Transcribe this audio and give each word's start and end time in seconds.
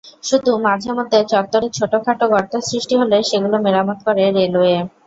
শুধু 0.23 0.51
মাঝেমধ্যে 0.65 1.19
চত্বরে 1.31 1.67
ছোটখাটো 1.77 2.25
গর্ত 2.33 2.53
সৃষ্টি 2.69 2.95
হলে 3.01 3.17
সেগুলো 3.29 3.55
মেরামত 3.65 3.99
করে 4.05 4.23
রেলওয়ে। 4.31 4.75